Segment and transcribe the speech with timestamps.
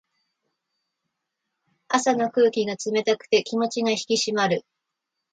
[1.89, 4.65] 朝の空気が冷たくて気持ちが引き締まる。